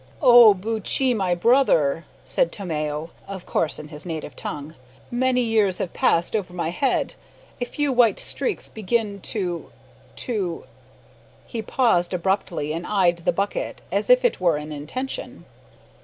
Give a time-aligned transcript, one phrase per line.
[0.19, 0.55] "Oh!
[0.55, 4.73] Buttchee, my brother," said Tomeo (of course in his native tongue),
[5.11, 7.13] "many years have passed over my head,
[7.61, 9.69] a few white streaks begin to
[10.15, 10.63] to"
[11.45, 15.45] He paused abruptly, and eyed the bucket as if with an intention.